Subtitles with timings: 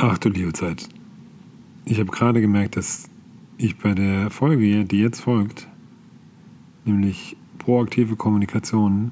[0.00, 0.88] Ach du liebe Zeit.
[1.84, 3.10] Ich habe gerade gemerkt, dass
[3.56, 5.66] ich bei der Folge, die jetzt folgt,
[6.84, 9.10] nämlich proaktive Kommunikation,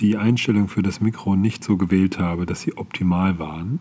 [0.00, 3.78] die Einstellung für das Mikro nicht so gewählt habe, dass sie optimal waren.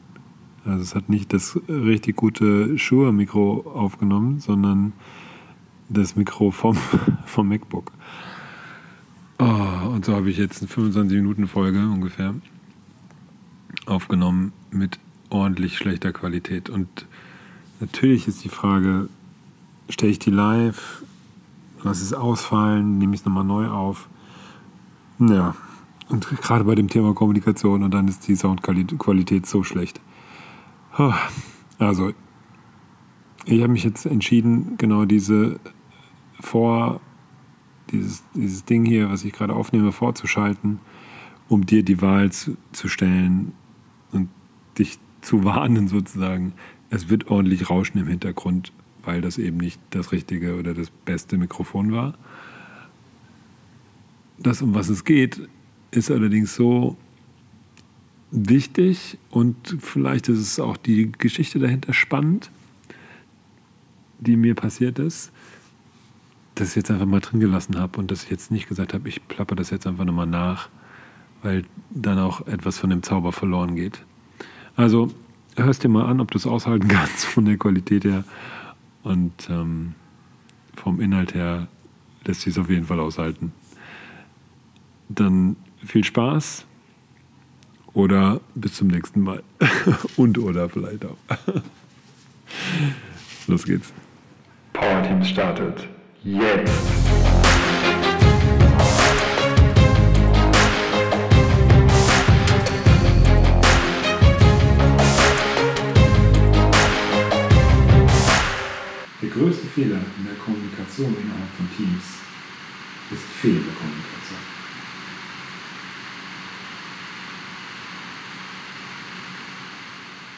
[0.64, 4.94] Also es hat nicht das richtig gute Shure-Mikro aufgenommen, sondern
[5.90, 6.78] das Mikro vom,
[7.26, 7.92] vom MacBook.
[9.40, 12.36] Oh, und so habe ich jetzt eine 25 Minuten Folge ungefähr
[13.88, 15.00] aufgenommen mit
[15.32, 16.70] ordentlich schlechter Qualität.
[16.70, 17.08] Und
[17.80, 19.10] natürlich ist die Frage,
[19.90, 21.04] stelle ich die live,
[21.84, 24.08] lasse es ausfallen, nehme ich es nochmal neu auf.
[25.20, 25.56] Ja,
[26.10, 30.02] und gerade bei dem Thema Kommunikation und dann ist die Soundqualität so schlecht.
[31.80, 32.12] Also,
[33.46, 35.60] ich habe mich jetzt entschieden, genau diese
[36.40, 37.00] vor,
[37.92, 40.80] dieses, dieses Ding hier, was ich gerade aufnehme, vorzuschalten,
[41.48, 43.54] um dir die Wahl zu, zu stellen
[44.12, 44.30] und
[44.78, 46.54] dich zu warnen sozusagen,
[46.90, 48.72] es wird ordentlich rauschen im Hintergrund,
[49.04, 52.16] weil das eben nicht das richtige oder das beste Mikrofon war.
[54.38, 55.48] Das, um was es geht,
[55.92, 56.98] ist allerdings so
[58.32, 62.50] wichtig und vielleicht ist es auch die Geschichte dahinter spannend,
[64.20, 65.32] die mir passiert ist,
[66.56, 69.08] dass ich jetzt einfach mal drin gelassen habe und dass ich jetzt nicht gesagt habe,
[69.10, 70.70] ich plapper das jetzt einfach nochmal nach,
[71.42, 74.04] weil dann auch etwas von dem Zauber verloren geht.
[74.76, 75.12] Also
[75.56, 78.24] hörst dir mal an, ob du es aushalten kannst von der Qualität her.
[79.04, 79.96] Und ähm,
[80.76, 81.68] vom Inhalt her
[82.26, 83.52] lässt sich es auf jeden Fall aushalten.
[85.10, 86.66] Dann viel Spaß
[87.94, 89.44] oder bis zum nächsten Mal.
[90.16, 91.18] Und oder vielleicht auch.
[93.48, 93.92] Los geht's.
[94.74, 95.88] Power Team startet.
[96.24, 97.21] Jetzt.
[109.42, 112.22] Größte Fehler in der Kommunikation innerhalb von Teams
[113.10, 114.38] ist fehlende Kommunikation.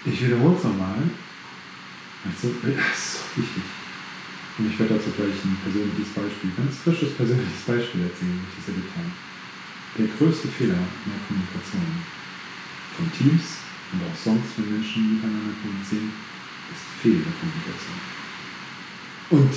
[0.06, 1.04] Ich wiederhole es nochmal.
[2.24, 3.64] Also, das ist so wichtig.
[4.58, 8.58] Und ich werde dazu gleich ein persönliches Beispiel, ganz frisches persönliches Beispiel erzählen, wie ich
[8.64, 9.12] das erlebt habe.
[10.00, 11.90] Der größte Fehler in der Kommunikation
[12.96, 16.14] von Teams und auch sonst, wenn Menschen miteinander kommunizieren,
[16.72, 18.23] ist fehlende Kommunikation.
[19.30, 19.52] Und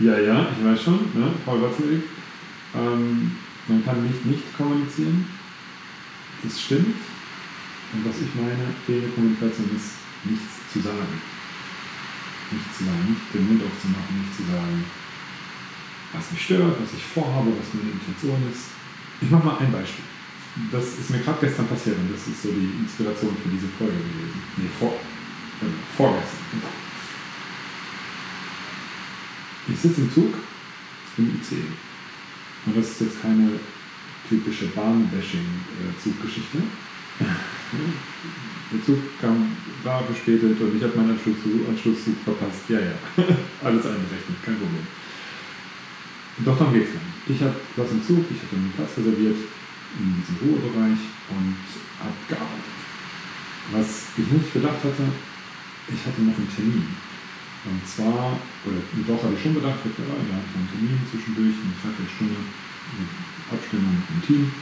[0.00, 2.02] ja, ja, ich weiß schon, ne, Paul Watzlawick,
[2.74, 3.36] ähm,
[3.68, 5.26] man kann nicht nicht kommunizieren.
[6.42, 6.96] Das stimmt.
[7.92, 11.14] Und was ich meine, fehlende Kommunikation ist, nichts zu sagen.
[12.50, 14.84] Nichts zu sagen, nicht den Mund aufzumachen, nicht zu sagen,
[16.12, 18.74] was mich stört, was ich vorhabe, was meine Intention ist.
[19.22, 20.04] Ich mache mal ein Beispiel.
[20.70, 23.98] Das ist mir gerade gestern passiert und das ist so die Inspiration für diese Folge
[23.98, 24.38] gewesen.
[24.56, 26.83] Nee, vor, äh, vorgestern.
[29.66, 30.34] Ich sitze im Zug,
[31.16, 31.56] im IC.
[32.66, 33.52] Und das ist jetzt keine
[34.28, 36.58] typische Bahnbashing-Zuggeschichte.
[38.72, 39.52] Der Zug kam,
[39.84, 42.68] war verspätet und ich habe meinen Anschlusszug, Anschlusszug verpasst.
[42.68, 42.96] Ja, ja,
[43.62, 44.86] alles einberechnet, kein Problem.
[46.38, 47.02] Doch dann geht's dann.
[47.34, 49.36] Ich habe was im Zug, ich hatte einen Platz reserviert
[49.98, 50.98] in diesem Ruhebereich
[51.30, 51.56] und
[52.00, 52.74] habe gearbeitet.
[53.72, 55.04] Was ich nicht bedacht hatte,
[55.88, 56.88] ich hatte noch einen Termin
[57.64, 58.36] und zwar,
[58.68, 62.44] oder doch habe ich schon gedacht, da hatte ich einen Termin zwischendurch, eine Dreiviertelstunde
[63.00, 63.08] mit
[63.48, 64.52] Abstimmung mit dem Team.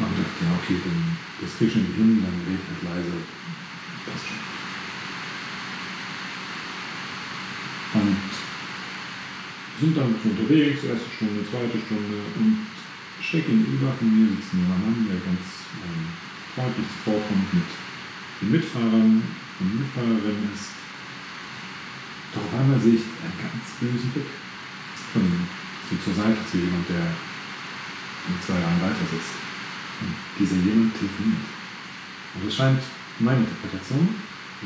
[0.00, 1.00] Und dachte, ja, okay, dann,
[1.40, 3.16] das kriege ich schon hin, dann rede ich halt leise.
[4.08, 4.40] Passt schon.
[7.94, 8.16] Und
[9.80, 12.66] sind dann unterwegs, erste Stunde, zweite Stunde und
[13.20, 15.44] schräg gegenüber von mir sitzt ein junger Mann, der ganz
[15.84, 16.08] ähm,
[16.56, 17.68] freundlich zuvorkommt mit
[18.40, 19.22] den Mitfahrern
[19.60, 20.83] und Mitfahrerinnen ist
[22.34, 24.30] doch auf einmal sehe ich einen ganz bösen Blick
[25.14, 25.46] von ihm.
[25.86, 29.38] So zur Seite zu jemand, der in zwei Jahren weiter sitzt.
[30.02, 31.46] Und dieser jemand telefoniert.
[32.34, 32.82] Und es scheint
[33.22, 34.10] meine Interpretation,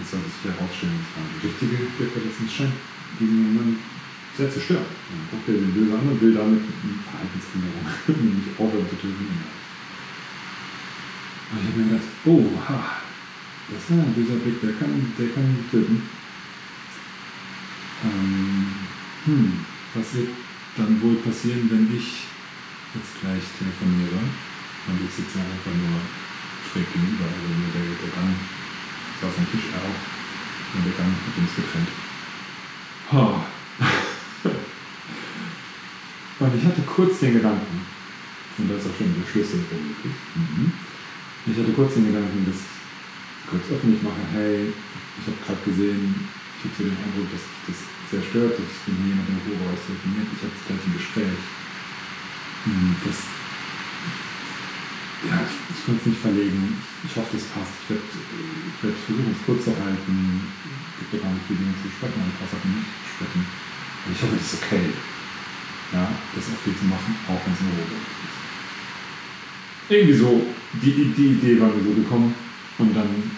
[0.00, 2.76] das sollte sich herausstellen, das war die richtige Interpretation, scheint
[3.20, 3.76] diesen jungen
[4.32, 4.88] sehr zu stören.
[4.88, 7.84] Dann guckt er den böse an und will damit eine Verhaltensänderung,
[8.24, 9.52] nämlich aufhören zu telefonieren.
[11.52, 13.04] Und ich habe mir gedacht, oh, ha,
[13.68, 16.08] das ist ein böser Blick, der kann, der kann töten
[18.04, 18.66] ähm,
[19.24, 19.64] hm,
[19.94, 20.28] was wird
[20.76, 22.24] dann wohl passieren, wenn ich
[22.94, 24.22] jetzt gleich telefoniere
[24.86, 26.00] und ich sitze einfach nur
[26.70, 28.32] schräg gegenüber, also nur der, der Gang
[29.20, 30.00] saß am Tisch er auch
[30.74, 31.90] und der Gang hat uns getrennt.
[33.10, 33.40] Oh.
[36.44, 37.80] und ich hatte kurz den Gedanken,
[38.58, 40.72] und da ist auch schon der Schlüssel vermutlich, mhm.
[41.46, 42.60] ich hatte kurz den Gedanken, dass
[43.48, 46.28] kurz öffentlich mache, hey, ich habe gerade gesehen,
[46.58, 47.78] ich habe so den Eindruck, dass das
[48.10, 51.38] sehr stört, dass wenn hier jemand im Ruhebereich telefoniert, ich habe jetzt gleich ein Gespräch.
[52.66, 53.18] Hm, das,
[55.22, 56.82] ja, ich, konnte es nicht verlegen.
[57.06, 57.78] Ich, hoffe, das passt.
[57.78, 58.02] Ich werde
[58.82, 60.14] werd versuchen, es kurz zu halten.
[60.18, 63.42] Es gibt ja gar nicht viele Dinge zu sprechen, ein paar Sachen nicht zu sprechen.
[63.46, 64.86] Aber ich hoffe, das ist okay.
[65.94, 68.38] Ja, das auch viel zu machen, auch wenn es ein Ruhebereich ist.
[69.94, 70.30] Irgendwie so,
[70.82, 72.34] die, die Idee war mir so gekommen
[72.82, 73.30] und dann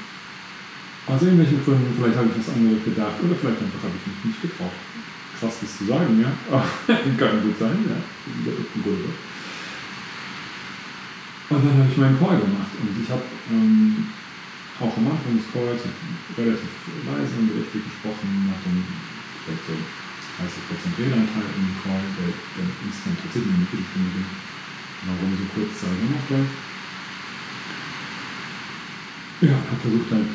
[1.10, 4.20] aus irgendwelchen Gründen, vielleicht habe ich was anderes gedacht oder vielleicht einfach habe ich mich
[4.30, 4.76] nicht getraut.
[5.38, 6.30] Krass, das zu sagen, ja.
[7.18, 7.98] Kann gut sein, ja.
[11.50, 14.06] Und dann habe ich meinen Call gemacht und ich habe ähm,
[14.78, 15.82] auch am Anfang des Calls
[16.38, 16.72] relativ
[17.02, 18.84] leise und richtig gesprochen, nach dem
[19.42, 24.30] vielleicht so 30% Redeanteil im Call, der, der instant tatsächlich eine Viertelstunde ging.
[25.10, 26.50] Warum so kurz, sage ich noch gleich.
[29.40, 30.28] Ja, habe versucht halt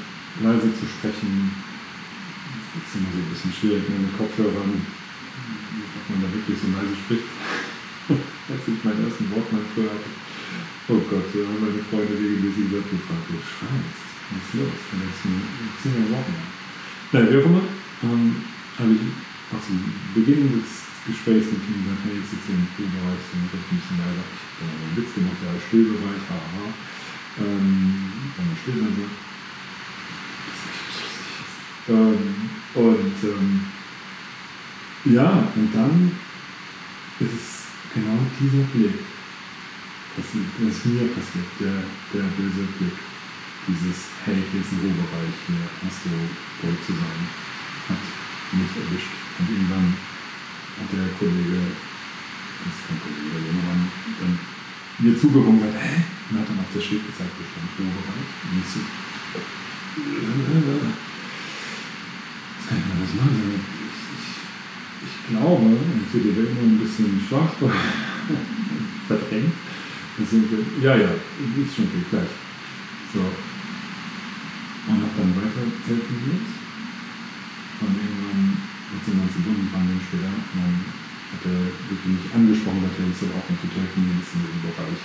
[0.43, 1.51] leise zu sprechen.
[2.75, 6.67] Das ist immer so ein bisschen schwierig ne, mit Kopfhörern, ob man da wirklich so
[6.75, 7.29] leise spricht.
[8.51, 10.11] Als ich meinen ersten Wortmann früher hatte.
[10.91, 13.99] Oh Gott, da haben meine Freunde regelmäßig gesagt, du fragst, du schreist.
[14.29, 14.81] Was ist los?
[14.93, 15.21] Und jetzt
[15.81, 16.45] ziehen wir Wortmann.
[17.09, 17.65] Naja, wie auch immer,
[18.05, 18.45] ähm,
[18.77, 19.01] habe ich
[19.49, 19.73] auch zu
[20.13, 23.97] Beginn des Gesprächs mit ihm gesagt, hey, ich sitze im Poolbereich, dann wird ein bisschen
[23.97, 24.25] leiser.
[24.29, 26.65] Ich habe einen Witz gemacht, ja, Stillbereich, haha.
[27.39, 29.13] Ähm, dann still sein soll.
[31.87, 33.61] Ähm, und ähm,
[35.05, 36.11] ja, und dann
[37.19, 39.05] ist es genau dieser Blick,
[40.17, 42.97] was, was mir passiert, der, der böse Blick.
[43.67, 46.13] Dieses, hey, hier ist ein Ruhebereich, hier hast du
[46.65, 47.21] ruhig zu sein,
[47.89, 48.03] hat
[48.53, 49.13] mich erwischt.
[49.39, 49.93] Und irgendwann
[50.77, 51.69] hat der Kollege,
[52.65, 53.89] das ist kein Kollege, der junge Mann,
[54.21, 54.37] dann
[54.99, 56.01] mir zugewunken hat, hä?
[56.29, 58.29] Und hat dann auf das Schild gezeigt, stand Ruhebereich.
[58.41, 58.81] Und ich so,
[63.15, 63.59] das machen?
[65.01, 67.51] Ich, ich, glaube, ich sehe die Welt nur ein bisschen schwach
[69.07, 69.53] verdrängt.
[70.17, 70.47] Deswegen,
[70.81, 72.31] ja, ja, ist schon viel gleich.
[73.11, 73.19] So.
[73.19, 76.47] Und habe dann weiter telefoniert.
[77.81, 78.57] Und irgendwann,
[78.95, 80.75] jetzt sind wir uns gebunden, ein paar Minuten später, und dann
[81.35, 81.59] hat er
[81.91, 85.01] wirklich mich angesprochen, dass er ich soll aufhören zu telefonieren, ist in diesem Bereich.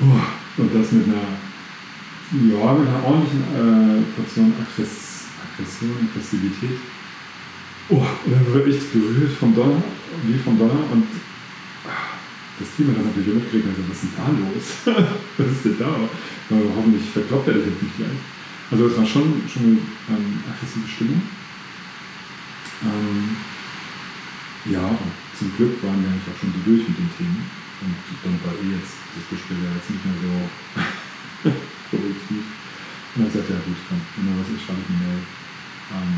[0.00, 1.40] Und das mit einer,
[2.36, 5.10] ja, mit einer ordentlichen äh, Portion Aggress
[5.60, 6.78] Aggression, Aggressivität.
[7.90, 9.82] Oh, dann wurde ich gerührt vom Donner,
[10.22, 11.10] wie vom Donner und
[11.82, 12.14] ah,
[12.58, 14.66] das Team hat das natürlich mitgekriegt, also was ist denn da los?
[15.38, 15.90] was ist denn da?
[15.90, 18.18] Aber hoffentlich verkloppt er das jetzt nicht gleich.
[18.70, 19.74] Also es war schon, schon
[20.06, 21.22] eine ähm, aggressive Stimmung.
[22.86, 23.34] Ähm,
[24.70, 24.86] ja,
[25.34, 27.42] zum Glück waren wir eigentlich auch schon so durch mit den Themen.
[27.82, 30.30] Und dann war eh jetzt das Gespräch jetzt nicht mehr so
[31.90, 32.44] produktiv.
[32.46, 35.22] Und dann sagt er, ja gut, komm, da was ist, schreibe ich eine Mail
[35.90, 36.14] ähm,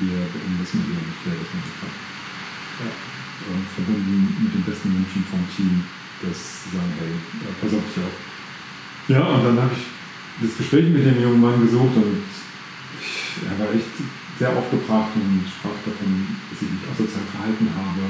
[0.00, 1.16] wir beenden das mit ihrem mit
[2.76, 2.90] ja.
[3.46, 5.84] Und verbunden mit den besten Menschen vom Team,
[6.24, 7.12] das sagen, hey,
[7.60, 8.16] pass auf dich auf.
[9.08, 9.86] Ja, und dann habe ich
[10.42, 12.24] das Gespräch mit dem jungen Mann gesucht und
[12.98, 13.92] ich, er war echt
[14.36, 18.04] sehr aufgebracht und sprach davon, dass ich mich asozial verhalten habe.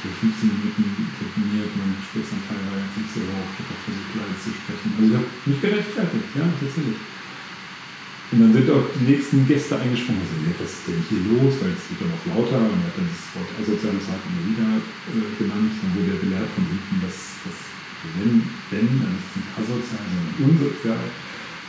[0.00, 3.84] Ich habe 15 Minuten telefoniert, mein Gesprächsanteil war jetzt nicht so hoch, ich habe auch
[3.84, 4.88] versucht, leise zu sprechen.
[4.96, 7.19] Also ich habe mich gerechtfertigt, ja, tatsächlich.
[8.30, 10.22] Und dann sind auch die nächsten Gäste eingesprungen.
[10.22, 11.58] Also, ja, was ist denn hier los?
[11.58, 14.46] Weil es wird dann auch lauter und er hat dann das Wort asoziales Verhalten immer
[14.54, 15.72] wieder äh, genannt.
[15.82, 17.58] Dann wurde er belehrt von hinten, dass, dass
[18.14, 21.04] wenn, wenn, dann ist es nicht asozial, sondern unsozial.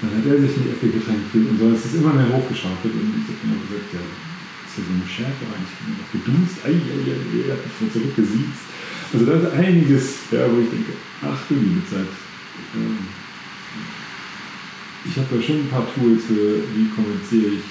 [0.06, 2.94] Dann hat er sich in die Ecke gefühlt und so ist es immer mehr hochgeschaukelt.
[2.94, 5.74] Und ich habe immer gesagt, ja, ist ja so eine Schärfe eigentlich.
[5.74, 8.66] Ich bin noch gedust, ei, ei, ei, ei, hat mich zurückgesiezt.
[9.14, 10.94] Also da ist einiges, ja, wo ich denke,
[11.26, 12.10] ach du liebe Zeit.
[12.78, 13.21] Ähm,
[15.06, 17.66] ich habe da schon ein paar Tools für, wie kommuniziere ich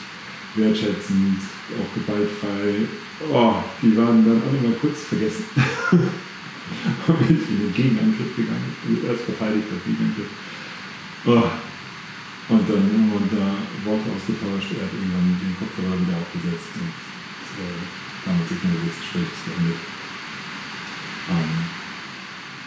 [0.54, 1.38] wertschätzend,
[1.78, 2.87] auch gewaltfrei.
[3.30, 5.44] Oh, die waren dann auch immer kurz vergessen.
[7.06, 8.75] und bin ich in den Gegenangriff gegangen.
[8.82, 10.32] Also erst verteidigt der Gegenangriff.
[11.26, 11.46] Oh.
[12.50, 13.46] Und dann haben wir da
[13.87, 14.75] Worte ausgetauscht.
[14.75, 17.78] Er hat irgendwann den Kopfhörer wieder aufgesetzt und äh,
[18.26, 19.78] damit signalisiert das Gespräch beendet.
[21.30, 21.69] Ähm,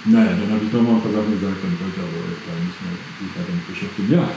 [0.06, 2.80] naja, dann habe ich nochmal ein paar Sachen gesagt, dann wollte er aber jetzt nicht
[2.84, 4.12] mehr sich damit beschäftigen.
[4.12, 4.28] Ja,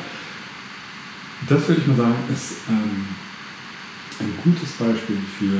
[1.48, 3.06] das würde ich mal sagen, ist ähm,
[4.20, 5.58] ein gutes Beispiel für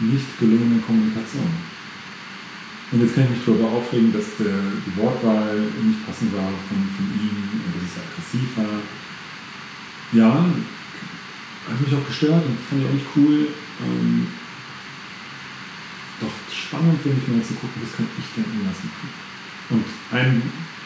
[0.00, 1.52] nicht gelungene Kommunikation.
[2.92, 4.52] Und jetzt kann ich mich darüber aufregen, dass der,
[4.84, 8.80] die Wortwahl nicht passend war von, von ihm und dass es aggressiv war.
[10.12, 10.44] Ja,
[11.68, 13.48] hat mich auch gestört und fand ich auch nicht cool.
[13.80, 14.26] Ähm,
[16.22, 19.10] doch spannend finde ich mal zu gucken, was kann ich denn anders machen.
[19.70, 20.42] Und ein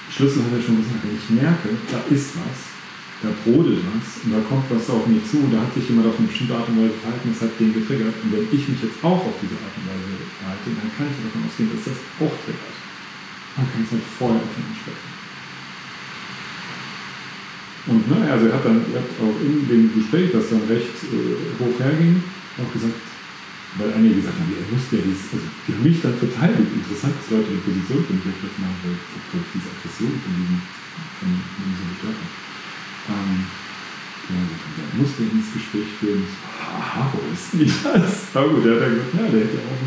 [0.09, 2.73] Schlüssel hat er schon gesagt, wenn ich merke, da ist was,
[3.21, 6.09] da brodelt was und da kommt was auf mich zu und da hat sich jemand
[6.09, 8.15] auf eine bestimmte Art und Weise verhalten, das hat den getriggert.
[8.23, 11.19] Und wenn ich mich jetzt auch auf diese Art und Weise verhalte, dann kann ich
[11.21, 12.77] davon ausgehen, dass das auch triggert.
[13.57, 15.17] Man kann es halt vorher offen ansprechen.
[17.87, 20.91] Und ne, also er hat dann er hat auch in dem Gespräch, das dann recht
[21.07, 22.23] äh, hoch herging,
[22.59, 22.99] auch gesagt,
[23.75, 26.71] weil einige gesagt haben, er musste ja dieses, also die haben mich dann verteidigt.
[26.71, 30.59] Interessant, dass Leute die Position für mich ergriffen haben, weil ich diese Aggression von diesem,
[31.21, 32.35] von, von diesem gestört habe.
[33.07, 33.35] Ähm,
[34.27, 36.27] ja, er musste ins Gespräch führen.
[36.59, 38.31] Aha, wo ist denn das?
[38.35, 39.83] Aber gut, der hat ja gesagt, ja, der hätte auch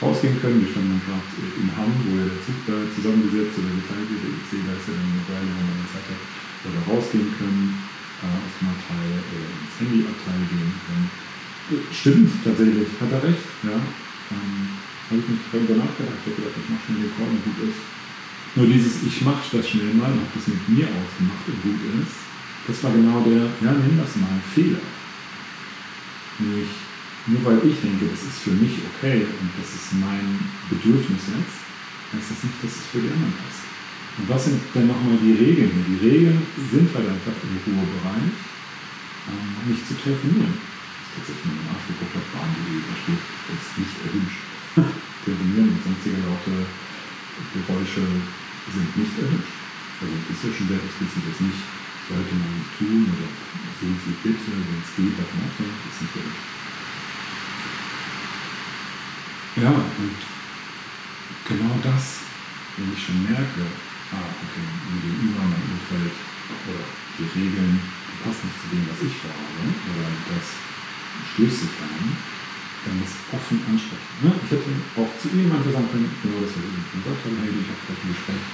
[0.00, 0.64] rausgehen können.
[0.64, 1.28] Wir standen dann gerade
[1.60, 4.22] in Hamm, wo ja der Zug da zusammengesetzt oder geteilt wird.
[4.24, 6.22] Der IC, da ist ja dann eine Weile, wo man Zeit hat,
[6.64, 7.76] oder rausgehen können,
[8.24, 11.23] äh, aus dem Abteil oder ins Handyabteil gehen können.
[11.92, 13.48] Stimmt, tatsächlich, hat er recht.
[13.64, 13.72] Ja.
[13.72, 14.68] Ähm,
[15.08, 16.20] habe ich nicht darüber nachgedacht.
[16.20, 17.80] Ich habe gedacht, ich mache schnell den Call und gut ist.
[18.54, 21.80] Nur dieses, ich mache das schnell mal und habe das mit mir ausgemacht und gut
[22.04, 22.16] ist,
[22.68, 24.80] das war genau der, ja, nimm das mal, Fehler.
[26.38, 26.70] Nämlich,
[27.26, 30.38] nur weil ich denke, das ist für mich okay und das ist mein
[30.70, 31.58] Bedürfnis jetzt,
[32.14, 33.64] heißt das nicht, dass es für die anderen passt.
[34.20, 35.74] Und was sind denn nochmal die Regeln?
[35.90, 36.38] Die Regeln
[36.70, 38.32] sind halt einfach im Ruhebereich,
[39.28, 40.73] ähm, nicht zu telefonieren
[41.14, 43.22] tatsächlich mal nachgeguckt habe, Bahn.de, da steht,
[43.54, 44.42] ist nicht erwünscht.
[45.24, 46.66] Telefonieren und sonstige laute
[47.54, 48.04] Geräusche
[48.68, 49.54] sind nicht erwünscht.
[50.02, 51.62] Also das ist schon sehr explizit, das nicht
[52.08, 53.28] sollte man nicht tun oder
[53.80, 56.54] sehen Sie bitte, wenn es geht, davon absehen, ist nicht erwünscht.
[59.56, 60.18] Ja, und
[61.46, 62.26] genau das,
[62.76, 63.64] wenn ich schon merke,
[64.12, 66.16] ah, okay, mir gegenüber mein Umfeld
[66.68, 66.84] oder
[67.16, 70.73] die Regeln, die passen nicht zu dem, was ich vorhabe, oder das
[71.34, 72.16] Stöße kann,
[72.84, 74.14] dann das offen ansprechen.
[74.22, 74.30] Ne?
[74.44, 77.50] Ich hätte auch zu ihm einfach sagen können, genau das, was ich gesagt habe, hey,
[77.50, 78.44] ich habe gleich ein Gespräch,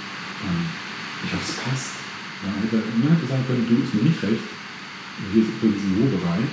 [0.46, 0.62] ähm,
[1.24, 1.92] ich hoffe, es passt.
[2.40, 4.48] Dann hätte er ne, sagen können, du ist mir nicht recht,
[5.32, 6.52] hier ist übrigens ein Ruhebereich,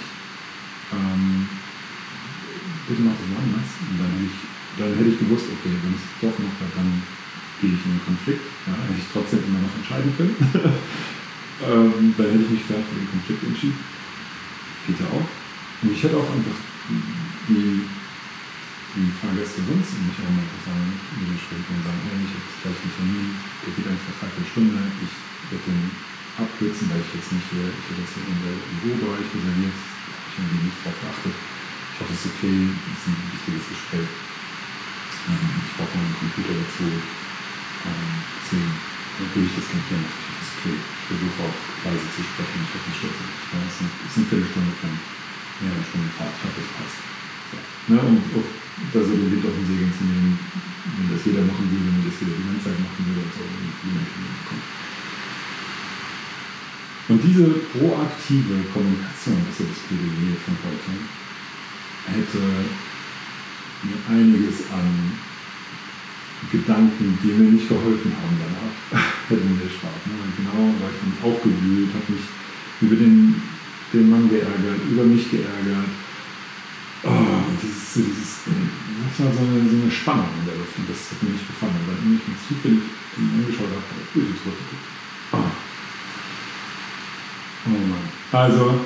[0.92, 1.48] ähm,
[2.88, 3.70] bitte mach das mal anders.
[3.88, 4.38] Und dann hätte ich,
[4.76, 6.90] dann hätte ich gewusst, okay, wenn ich es doch mache, dann
[7.62, 8.44] gehe ich in den Konflikt.
[8.68, 10.36] Ja, hätte ich trotzdem immer noch entscheiden können.
[11.64, 13.80] ähm, dann hätte ich mich klar für den Konflikt entschieden.
[14.86, 15.28] Geht ja auch.
[15.88, 16.60] Und ich hätte auch einfach
[17.48, 20.84] die, die Fahrgäste sonst mich auch mal einfach sagen,
[21.16, 23.28] dem Gespräch und sagen, hey, ich habe gleich einen Termin,
[23.64, 25.14] der geht eigentlich eine Dreiviertelstunde, ich
[25.48, 25.84] werde den
[26.44, 30.28] abkürzen, weil ich jetzt nicht hier, ich habe jetzt hier in der Bürobereich reserviert, habe
[30.28, 31.36] ich irgendwie nicht drauf geachtet.
[31.40, 34.12] Ich hoffe, es ist okay, es ist ein wichtiges Gespräch.
[34.12, 36.84] Ähm, ich brauche noch einen Computer dazu.
[36.84, 38.12] Ähm,
[38.44, 38.72] deswegen
[39.24, 40.20] würde ich das gerne hier machen.
[40.20, 40.76] Ich hoffe, es okay.
[40.76, 43.16] Ich versuche auch leise zu sprechen, ich hoffe, es stört.
[43.16, 44.92] Es ist eine Viertelstunde von
[45.64, 47.00] ja, schon Fahrt, ich passt.
[47.88, 48.50] Ne, um auch
[48.94, 52.04] da so den Wind auf den Segeln zu nehmen, wenn das jeder machen würde, wenn
[52.04, 54.66] das jeder die ganze Zeit machen würde und so, und die Menschen kommen.
[57.08, 60.92] Und diese proaktive Kommunikation, das ist das Plädoyer von heute,
[62.12, 62.44] hätte
[63.88, 65.16] mir einiges an
[66.52, 68.76] Gedanken, die mir nicht geholfen haben danach,
[69.32, 70.04] hätten mir erspart.
[70.06, 70.20] Ne?
[70.36, 72.28] Genau, weil ich dann aufgewühlt, habe mich
[72.82, 73.42] über den
[73.94, 75.92] den Mann geärgert, über mich geärgert.
[77.04, 81.12] Oh, dieses, dieses, das war so eine, so eine Spannung in der Luft und das
[81.12, 82.84] hat mir nicht gefallen, weil ich mich zufällig
[83.16, 84.88] angeschaut habe, er böse zurückgeguckt.
[85.32, 85.52] Oh.
[87.66, 88.08] oh Mann.
[88.34, 88.82] Also,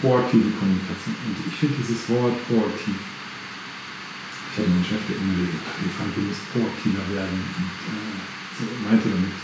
[0.00, 1.16] proaktive Kommunikation.
[1.26, 6.46] Und ich finde dieses Wort proaktiv, ich habe meinen Chef geändert, ich fand, du musst
[6.54, 8.24] proaktiver werden und äh,
[8.56, 9.36] so meinte damit,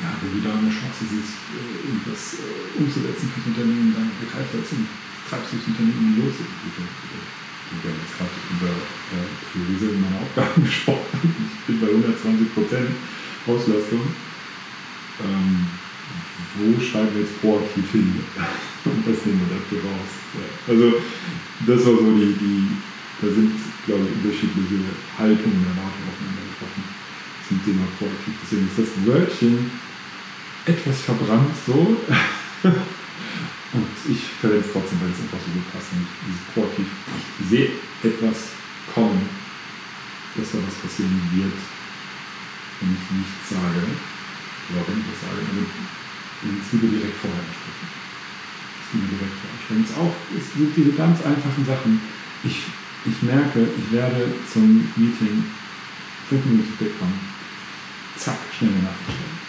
[0.00, 4.48] ja, wenn du da eine Chance siehst, äh, irgendwas äh, umzusetzen fürs Unternehmen, dann ergreif
[4.48, 4.88] das und
[5.28, 6.40] treibst du das Unternehmen los.
[6.40, 11.20] Wir haben jetzt gerade über äh, Priorisieren meiner Aufgaben gesprochen.
[11.20, 12.90] Ich bin bei 120 Prozent
[13.46, 14.02] Auslastung.
[15.20, 15.68] Ähm,
[16.56, 18.24] wo schreiben wir jetzt proaktiv hin?
[18.88, 20.12] Und was nehmen wir dafür raus?
[20.32, 20.48] Ja.
[20.72, 21.04] Also,
[21.68, 22.64] das war so die, die,
[23.20, 23.52] da sind,
[23.84, 24.80] glaube ich, unterschiedliche
[25.20, 26.82] Haltungen, Erwartungen aufeinander getroffen
[27.46, 28.34] zum Thema proaktiv.
[28.40, 29.70] Deswegen ist das Wörtchen
[30.70, 31.96] etwas verbrannt so.
[33.72, 35.94] Und ich verwende es trotzdem, weil es einfach so gut passt.
[35.94, 36.86] Und dieses proaktiv,
[37.38, 37.70] ich sehe
[38.02, 38.58] etwas
[38.92, 39.28] kommen,
[40.34, 41.58] dass da was passieren wird,
[42.82, 43.82] wenn ich nichts sage.
[44.70, 47.86] Oder wenn ich was sage, ich es lieber direkt vorher ansprechen.
[48.82, 49.86] Es lieber direkt vorher ansprechen.
[49.86, 52.02] Es, auch, es sind diese ganz einfachen Sachen.
[52.42, 52.66] Ich,
[53.06, 55.46] ich merke, ich werde zum Meeting
[56.26, 57.20] fünf Minuten spät kommen.
[58.18, 59.39] Zack, schnell eine Nachricht stellen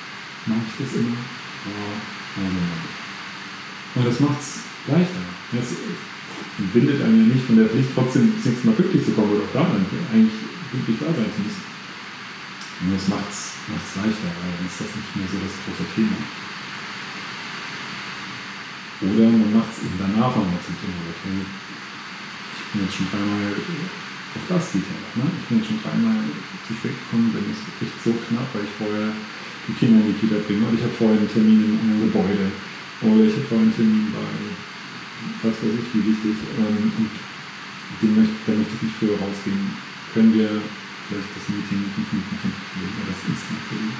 [0.45, 1.17] mache ich das immer.
[1.17, 1.95] Oh,
[3.95, 5.21] Und das macht es leichter.
[5.51, 5.67] Das
[6.57, 9.43] entbindet einen ja nicht von der Pflicht, trotzdem das nächste Mal pünktlich zu kommen oder
[9.43, 10.37] auch da dann eigentlich
[10.71, 11.63] pünktlich da sein zu müssen.
[12.81, 13.53] Und das macht es
[13.93, 16.17] leichter, weil dann ist das nicht mehr so das große Thema.
[19.01, 20.97] Oder man macht es eben danach auch noch zum Thema.
[21.09, 21.21] Ich
[22.73, 25.25] bin jetzt schon dreimal, auch das geht ja noch, ne?
[25.41, 26.21] Ich bin jetzt schon dreimal
[26.65, 29.11] zu spät gekommen, dann ist es echt so knapp, weil ich vorher
[29.67, 30.65] die Kinder in die Kita bringe.
[30.67, 32.49] Und ich habe vorher einen Termin in einem Gebäude.
[33.01, 34.25] Oder ich habe vorher einen Termin bei
[35.43, 36.35] was weiß ich, wie wichtig.
[36.57, 37.13] Ähm, und
[38.01, 39.73] den möchte, da möchte ich nicht früher rausgehen.
[40.13, 40.49] Können wir
[41.07, 43.97] vielleicht das Meeting fünf Minuten verlegen oder das Instant verlegen?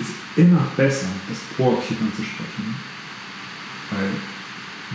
[0.00, 2.74] Ist immer besser, das proaktiv anzusprechen.
[3.92, 4.10] Weil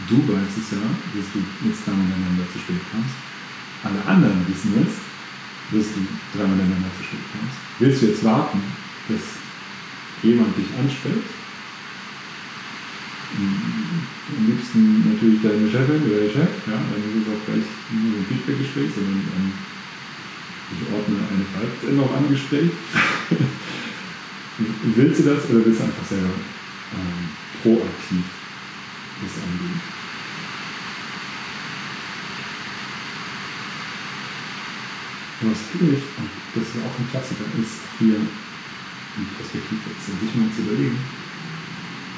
[0.10, 3.16] du weißt es ja, dass du jetzt dreimal miteinander zu spät kommst.
[3.86, 5.00] Alle anderen wissen es,
[5.72, 6.02] dass du
[6.34, 7.58] dreimal miteinander zu spät kommst.
[7.80, 8.60] Willst du jetzt warten,
[9.08, 9.45] dass
[10.26, 11.30] jemand dich anspricht?
[13.36, 18.20] am liebsten natürlich deine Chefin oder der Chef, ja, dann ist es auch gleich nur
[18.20, 19.52] ein Feedback-Gespräch, sondern ähm,
[20.72, 22.72] ich ordne eine Verhaltensänderung an Gespräch.
[24.96, 26.34] willst du das oder willst du einfach selber
[26.96, 27.30] ähm,
[27.62, 28.24] proaktiv
[29.22, 29.82] das angehen?
[35.42, 35.92] Was und
[36.56, 38.18] das ist auch ein Klassiker, ist hier
[39.16, 41.00] ein Perspektivwechsel, sich mal zu überlegen,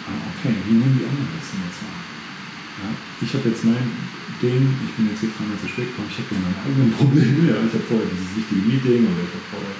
[0.09, 2.01] ah, okay, wie nehmen die anderen das denn jetzt wahr?
[2.77, 3.85] Ja, ich habe jetzt mein
[4.37, 7.41] Ding, ich bin jetzt hier dreimal zu spät gekommen, ich habe ja meine eigenen Probleme,
[7.49, 9.77] ja, ich habe vorher dieses wichtige Meeting oder ich habe vorher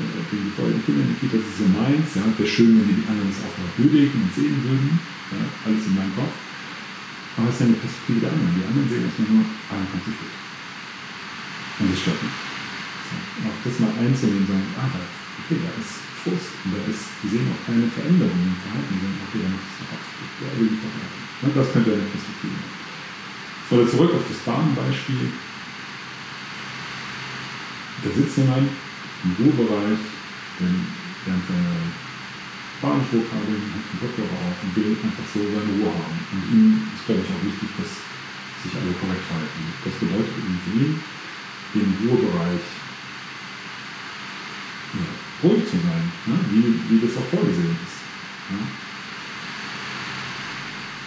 [0.00, 2.90] äh, die die Kinder in die Kita, das ist so meins, ja, wäre schön, wenn
[2.90, 4.98] die anderen das auch noch würdigen und sehen würden,
[5.30, 6.34] ja, alles in meinem Kopf.
[7.36, 8.52] Aber es ist ja eine Perspektive der anderen.
[8.58, 10.34] Die anderen sehen erstmal nur, ah, kommt zu spät.
[11.80, 12.36] Und das stört mich.
[13.06, 13.14] So,
[13.48, 16.52] auch das mal einzunehmen und sagen, ah, okay, da ist Frust.
[16.64, 18.94] Und da ist, die sehen auch keine Veränderung im Verhalten.
[19.00, 20.32] Macht es doch absolut.
[20.40, 21.20] Ja, will ich doch machen.
[21.40, 22.80] Ne, das könnte eine Perspektive sein.
[23.70, 25.32] So, zurück auf das Bahnbeispiel.
[28.02, 28.68] Da sitzt jemand
[29.24, 30.02] im Ruhebereich,
[30.58, 30.72] der
[31.24, 31.76] während seiner
[32.80, 36.20] Bahnhofvokabel hat den Kopfhörer auf und will einfach so seine Ruhe haben.
[36.32, 37.92] Und ihm ist, glaube ich, auch wichtig, dass
[38.64, 39.60] sich alle korrekt verhalten.
[39.84, 41.00] Das bedeutet ihn,
[41.76, 42.64] den Ruhebereich
[45.42, 46.36] ruhig zu sein, ne?
[46.52, 47.98] wie, wie das auch vorgesehen ist.
[48.52, 48.60] Ja?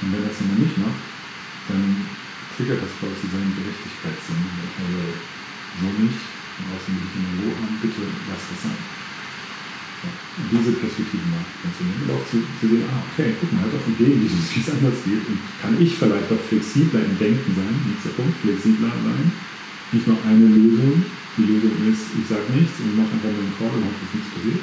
[0.03, 1.01] Und wenn das jemand nicht macht,
[1.69, 2.05] dann
[2.57, 4.41] triggert das quasi seinen Gerechtigkeitssinn.
[4.77, 4.99] Also
[5.79, 6.21] so nicht,
[6.53, 8.81] und außerdem will ich in Ruhe haben, bitte lass das sein.
[10.03, 10.11] Ja.
[10.51, 13.87] Diese Perspektive mal anzunehmen und auch zu, zu sehen, ah, okay, guck mal, hat auch
[13.87, 15.23] Ideen, wie es anders geht.
[15.23, 19.31] Und kann ich vielleicht auch flexibler im Denken sein, nächster Punkt, flexibler sein.
[19.95, 21.05] Nicht nur eine Lösung,
[21.37, 24.13] die Lösung ist, ich sage nichts und mache einfach nur einen Call und hoffe, dass
[24.13, 24.61] nichts passiert,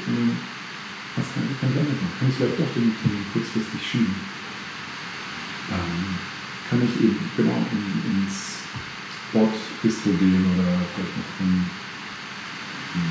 [1.19, 2.19] was kann, kann ich anders machen?
[2.19, 4.15] Kann ich vielleicht doch den, den kurzfristig schieben?
[5.75, 6.15] Ähm,
[6.71, 8.71] kann ich eben genau in, ins
[9.35, 9.51] Bot
[9.83, 11.67] Bistro gehen oder vielleicht noch in,
[12.95, 13.07] in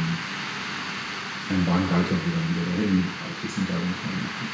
[1.52, 4.48] einen Wagen weiter oder wieder dahin, als ich es da nicht machen.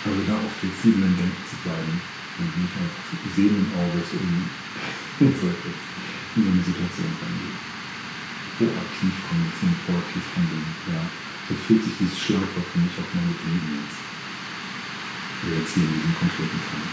[0.00, 4.46] Also da auch flexibel im Denken zu bleiben und nicht einfach sehenden Auges um
[5.20, 7.58] in so eine Situation reingehen.
[8.56, 10.68] Proaktiv kommunizieren, proaktiv handeln.
[10.88, 11.02] Ja.
[11.48, 14.00] So fühlt sich dieses Schlagwort für mich auch mal mit Leben jetzt.
[15.44, 16.86] Oder jetzt hier in diesem konkreten Fall.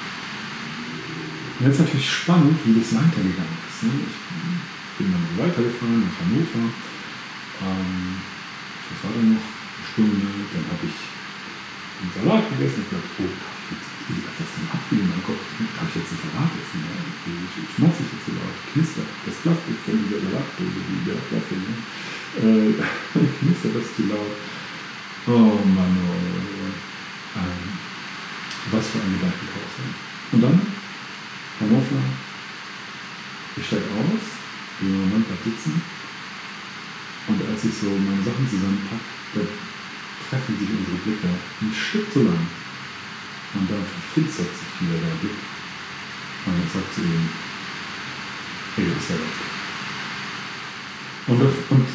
[1.58, 3.84] Und jetzt natürlich spannend, wie das weitergegangen ist.
[3.84, 3.94] Ne?
[4.08, 6.66] Ich bin dann weitergefahren nach Hannover.
[7.62, 8.18] Ähm,
[8.90, 9.48] was war dann noch?
[9.48, 10.26] Eine Stunde.
[10.26, 10.98] Dann habe ich
[12.02, 12.82] einen Salat gegessen.
[12.82, 13.57] Ich dachte, oh,
[14.08, 15.44] wie hat das denn abgehen in meinem Kopf?
[15.76, 16.80] Darf ich jetzt Salat essen?
[16.80, 19.10] Ja, ich schmatze ich jetzt so laut, knistert.
[19.28, 21.76] Das Plastik von dieser Salatdose, die der Plastik, ne?
[22.40, 22.72] äh,
[23.44, 24.36] knistert das zu laut.
[25.28, 26.72] Oh Mann, oh, oh, oh.
[27.36, 27.64] Ähm,
[28.72, 29.92] was für ein Gedankenkarussell.
[30.32, 30.58] Und dann,
[31.60, 32.04] Hannover,
[33.60, 34.24] ich steige aus,
[34.80, 35.82] die Mann bleibt sitzen.
[37.28, 39.04] Und als ich so meine Sachen zusammenpacke,
[39.36, 39.42] da
[40.30, 42.48] treffen sich unsere Blicke ein Stück zu lang.
[43.58, 45.42] Und dann verfinstert sich wieder der Blick.
[46.46, 47.26] Und er sagt zu ihm,
[48.76, 49.36] hey, du bist ja weg.
[51.28, 51.88] Und auf, und,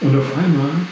[0.00, 0.86] und auf einmal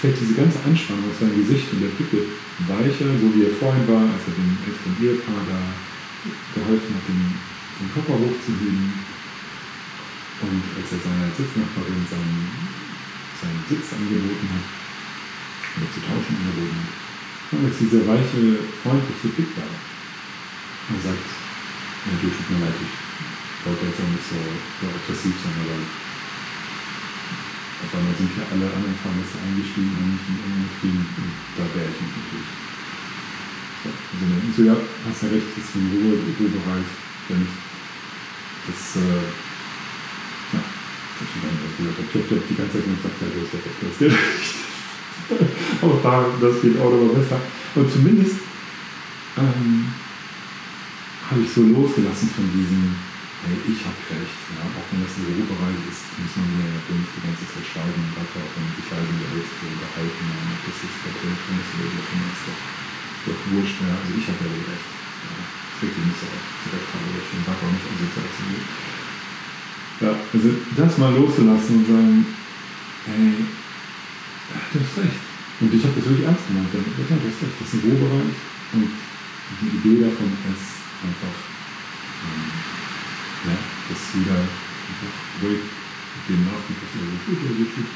[0.00, 2.26] fällt diese ganze Anspannung aus seinem Gesicht und der Blicke
[2.66, 5.60] weicher, so wie er vorhin war, als er dem älteren Ehepaar da
[6.52, 7.22] geholfen hat, den,
[7.78, 8.92] den Koffer hochzuheben.
[10.42, 12.50] Und als er seiner Sitznachbarin seinen,
[13.38, 14.66] seinen Sitz angeboten hat,
[15.78, 17.03] oder zu tauschen angeboten hat,
[17.54, 19.62] und ist dieser weiche, freundliche Blick da.
[19.62, 21.28] Er sagt,
[22.04, 22.94] ja, du tut mir leid, ich
[23.64, 25.78] wollte jetzt auch nicht so, so aggressiv sein, aber
[27.84, 31.64] auf einmal sind hier alle anderen Fahrgäste eingestiegen und nicht in irgendeinen Kriegen und da
[31.72, 32.52] wäre ich mich natürlich.
[33.84, 36.90] So, also dann so, ja, hast ja recht, das ist Ruhe, Ruhebereich,
[37.28, 37.54] wenn ich
[38.68, 39.24] das, äh,
[40.52, 43.52] ja, Und dann habe ich gesagt, ich habe die ganze Zeit gesagt, ja, du hast
[43.52, 44.72] ja recht, du hast ja.
[45.84, 47.40] Auch da, das geht auch noch besser.
[47.74, 48.40] Und zumindest
[49.36, 49.92] ähm,
[51.30, 52.94] habe ich so losgelassen von diesem,
[53.42, 54.40] hey, ich habe recht.
[54.54, 57.98] Ja, auch wenn das ein Bürobereich ist, muss man mir nicht die ganze Zeit schreiben
[57.98, 60.24] und dafür auch wenn leise unterhält, so unterhalten.
[60.28, 63.78] Ja, ob das jetzt per Telefon ist oder wie doch, ist doch wurscht.
[63.82, 64.88] Ja, also ich habe ja recht.
[65.24, 66.44] Ja, das regt mich nicht so auf.
[66.62, 68.18] Zurecht habe ich schon, sage auch nicht, also jetzt
[70.04, 72.14] Ja, also das mal loszulassen und sagen,
[73.08, 73.34] hey,
[74.70, 75.23] du hast recht.
[75.64, 76.68] Und ich habe das wirklich ernst gemeint.
[76.68, 78.36] Das ist ein Bürobereich
[78.76, 81.36] und die Idee davon ist einfach,
[82.20, 82.52] ähm,
[83.48, 85.64] ja, dass jeder einfach ruhig
[86.28, 87.90] dem nachdenkt, was er so tut oder so tut.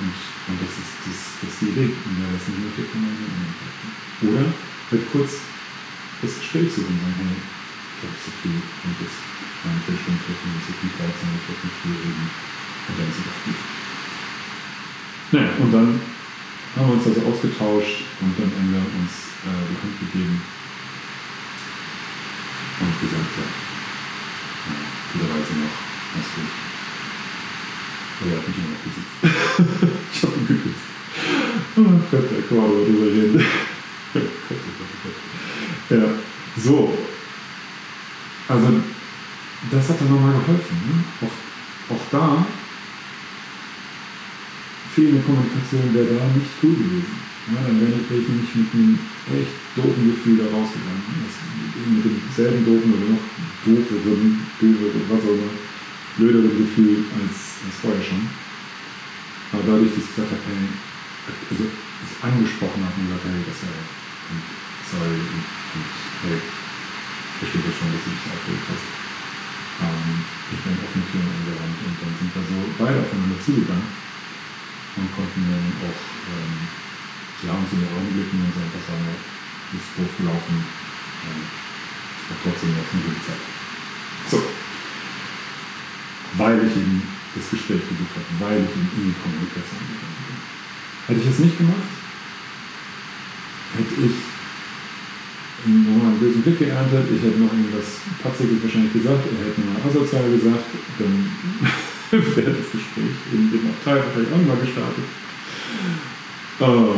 [0.00, 1.92] Und, und das, ist, das, das ist die Idee.
[1.92, 5.44] Und wer das nicht möchte, kann man dann Oder halt kurz
[6.24, 9.20] das Gespräch suchen und sagen, hey, ich glaube, es ist okay, wenn ich jetzt
[9.60, 12.28] eine Viertelstunde treffen, das wird nicht laut sein, ich werde nicht viel reden.
[12.32, 13.60] Und dann ist es auch gut.
[15.36, 16.13] Naja, und dann
[16.76, 19.12] haben wir uns also ausgetauscht und am Ende uns
[19.46, 20.42] äh, die Hand gegeben
[22.80, 24.78] und gesagt, ja, ja
[25.12, 25.76] gute Reise noch,
[26.14, 26.50] alles gut.
[28.20, 29.14] Aber er hat mich immer noch gesitzt.
[30.12, 30.86] ich habe ihn geküsst.
[31.76, 33.38] Oh Gott, da kann man aber drüber reden.
[34.12, 35.98] Gott, oh Gott, oh Gott.
[35.98, 36.04] Ja,
[36.56, 36.98] so.
[38.48, 38.68] Also,
[39.70, 40.76] das hat dann nochmal geholfen.
[40.86, 41.26] Ne?
[41.26, 42.46] Auch, auch da,
[44.94, 47.18] fehlende Kommunikation wäre da nicht cool gewesen.
[47.50, 48.96] Ja, dann wäre ich nämlich mit einem
[49.34, 51.02] echt doofen Gefühl da rausgegangen.
[51.26, 51.36] Das,
[51.84, 53.26] mit demselben doofen oder noch
[53.66, 55.52] dooferen, dooferen, was auch immer,
[56.16, 58.24] blöderen Gefühl als, als vorher schon.
[59.52, 60.62] Aber dadurch, dass ich gesagt habe, hey,
[61.50, 64.42] also es angesprochen habe und gesagt, hey, das ist ja und
[64.94, 65.90] und,
[66.22, 68.86] hey, ich verstehe das schon, dass du dich aufgeregt hast.
[69.82, 70.22] Ähm,
[70.54, 74.03] ich bin offene Türen eingerannt und dann sind wir so beide aufeinander zugegangen
[74.96, 76.54] und konnten dann auch ähm,
[77.42, 79.16] ja, uns in die Augen blicken und sagen, ja,
[79.74, 81.42] ist doof gelaufen, ähm,
[82.30, 83.42] aber trotzdem noch eine gute Zeit.
[84.30, 84.38] So.
[86.38, 87.02] Weil ich eben
[87.34, 90.38] das Gespräch gesucht habe, weil ich eben in die Kommunikation gegangen bin.
[91.06, 91.90] Hätte ich es nicht gemacht,
[93.74, 94.16] hätte ich
[95.66, 99.80] nochmal einen bösen Blick geerntet, ich hätte noch irgendwas Patziges wahrscheinlich gesagt, er hätte mal
[99.82, 101.23] asozial gesagt, dann
[102.22, 105.06] wäre das Gespräch in dem Abteil wahrscheinlich auch mal gestartet.
[106.62, 106.94] Uh,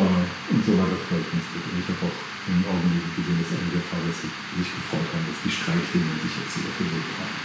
[0.53, 1.65] und so war das vielleicht ganz gut.
[1.65, 5.41] Und ich habe auch in den Augen gesehen, dass einige Fahrer sich, gefreut haben, dass
[5.41, 7.37] die Streicheln sich jetzt wieder so haben.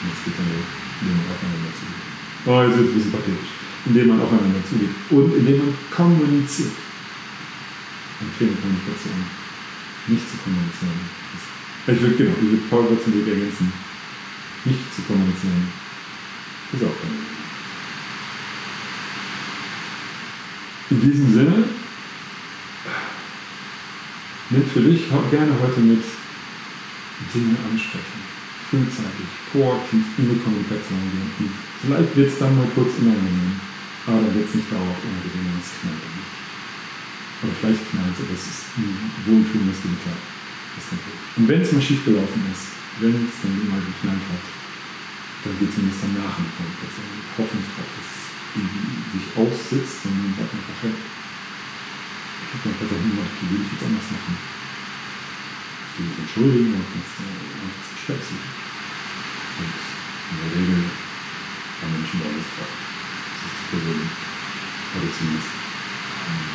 [0.00, 2.06] Und das geht dann ja, indem man aufeinander zugeht.
[2.46, 3.52] Oh, wird es ein bisschen pathetisch.
[3.84, 6.76] Indem man aufeinander zugeht und indem man kommuniziert.
[8.22, 9.20] Eine Fehlerkommunikation.
[10.06, 11.00] Nicht zu kommunizieren.
[11.90, 13.72] Ich würde, genau, ich würde Paul Götzenweg ergänzen.
[14.64, 15.79] Nicht zu kommunizieren.
[16.72, 16.90] Dann.
[20.90, 21.64] In diesem Sinne,
[24.50, 26.02] nimm für dich gerne heute mit
[27.34, 28.22] Dinge ansprechen.
[28.70, 31.30] Frühzeitig, proaktiv in die Kommunikation gehen.
[31.42, 31.50] Und
[31.82, 33.58] vielleicht wird es dann mal kurz unangenehm,
[34.06, 36.06] aber dann wird es nicht dauerhaft unangenehm, wenn es knallt.
[37.42, 38.94] Oder vielleicht knallt es, aber es ist ein
[39.26, 40.14] wohltuendes Gewitter.
[41.36, 44.59] Und wenn es mal schief gelaufen ist, wenn es dann mal geknallt hat,
[45.44, 47.08] dann geht es zumindest danach in die Kommunikation.
[47.16, 48.20] Ich hoffe nicht drauf, dass es
[49.08, 53.86] sich aussitzt, sondern sagt einfach, hey, ich habe einfach Sachen gemacht, die will ich jetzt
[53.88, 54.36] anders machen.
[54.36, 58.52] Ich will mich entschuldigen und das Gespräch suchen.
[59.64, 60.82] Und in der Regel
[61.80, 62.74] haben Menschen da alles drauf,
[63.40, 64.10] sich zu versöhnen.
[64.92, 66.52] Oder zumindest ähm,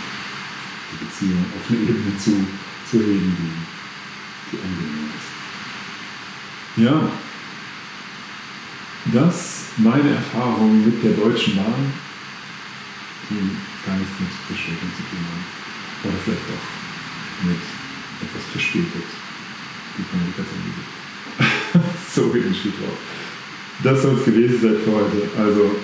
[0.94, 2.34] die Beziehung auf eine Ebene zu,
[2.86, 3.56] zu heben, die,
[4.52, 5.32] die angenehm ist.
[6.86, 7.10] Ja,
[9.16, 11.94] das meine Erfahrung mit der Deutschen Bahn,
[13.30, 15.46] die gar nichts mit Verspätung zu tun haben.
[16.04, 17.64] Oder vielleicht auch mit
[18.22, 19.08] etwas verspätet
[19.98, 20.92] die Kommunikation gibt.
[22.14, 23.00] so wie den steht drauf.
[23.84, 25.30] Das soll es gewesen sein für heute.
[25.38, 25.76] Also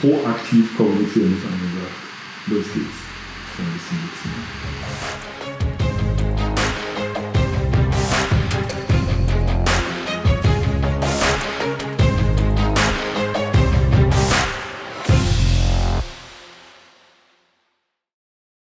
[0.00, 1.98] proaktiv kommunizieren ist angesagt.
[2.46, 3.00] Los geht's.
[3.56, 3.88] Bis
[4.22, 5.59] zum.